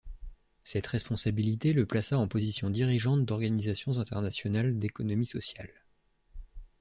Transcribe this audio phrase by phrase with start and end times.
[0.63, 5.69] Cette responsabilité le plaça en position dirigeante d’organisations internationales d’économie sociale.